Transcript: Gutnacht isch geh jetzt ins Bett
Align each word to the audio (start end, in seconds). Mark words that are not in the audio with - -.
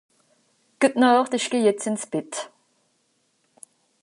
Gutnacht 0.79 1.31
isch 1.35 1.49
geh 1.51 1.61
jetzt 1.67 1.85
ins 1.85 2.07
Bett 2.07 2.33